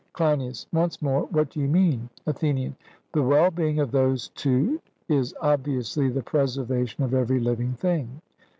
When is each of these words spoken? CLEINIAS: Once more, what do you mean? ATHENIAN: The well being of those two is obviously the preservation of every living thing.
CLEINIAS: 0.13 0.65
Once 0.73 0.99
more, 0.99 1.25
what 1.25 1.51
do 1.51 1.59
you 1.59 1.67
mean? 1.67 2.09
ATHENIAN: 2.25 2.75
The 3.13 3.21
well 3.21 3.51
being 3.51 3.79
of 3.79 3.91
those 3.91 4.29
two 4.29 4.81
is 5.07 5.35
obviously 5.41 6.09
the 6.09 6.23
preservation 6.23 7.03
of 7.03 7.13
every 7.13 7.39
living 7.39 7.73
thing. 7.73 8.19